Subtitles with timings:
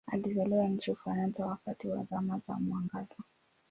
[0.07, 3.17] Alizaliwa nchini Ufaransa wakati wa Zama za Mwangaza.